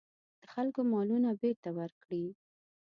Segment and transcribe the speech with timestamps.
[0.41, 2.25] د خلکو مالونه بېرته ورکړي.